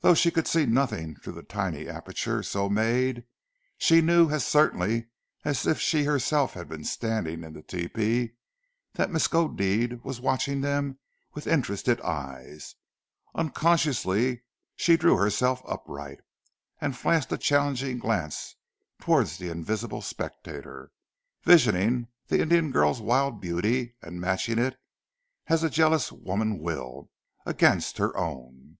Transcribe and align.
Though 0.00 0.14
she 0.14 0.30
could 0.30 0.46
see 0.46 0.64
nothing 0.66 1.16
through 1.16 1.32
the 1.32 1.42
tiny 1.42 1.88
aperture 1.88 2.42
so 2.42 2.68
made, 2.68 3.24
she 3.78 4.02
knew, 4.02 4.28
as 4.30 4.46
certainly 4.46 5.06
as 5.42 5.66
if 5.66 5.80
she 5.80 6.04
herself 6.04 6.52
had 6.52 6.68
been 6.68 6.84
standing 6.84 7.42
in 7.42 7.54
the 7.54 7.62
tepee, 7.62 8.34
that 8.92 9.10
Miskodeed 9.10 10.04
was 10.04 10.20
watching 10.20 10.60
them 10.60 10.98
with 11.32 11.46
interested 11.48 12.00
eyes. 12.02 12.76
Unconsciously 13.34 14.42
she 14.76 14.96
drew 14.96 15.16
herself 15.16 15.62
upright, 15.66 16.20
and 16.80 16.96
flashed 16.96 17.32
a 17.32 17.38
challenging 17.38 17.98
glance 17.98 18.54
towards 19.00 19.38
the 19.38 19.48
invisible 19.48 20.02
spectator, 20.02 20.92
visioning 21.42 22.06
the 22.28 22.40
Indian 22.40 22.70
girl's 22.70 23.00
wild 23.00 23.40
beauty 23.40 23.96
and 24.02 24.20
matching 24.20 24.58
it, 24.58 24.78
as 25.48 25.64
a 25.64 25.70
jealous 25.70 26.12
woman 26.12 26.58
will, 26.58 27.10
against 27.46 27.96
her 27.96 28.14
own. 28.16 28.76